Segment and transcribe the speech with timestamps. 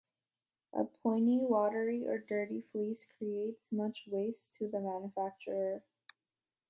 [0.73, 5.83] A pointy, watery, or dirty fleece creates much waste to the manufacturer.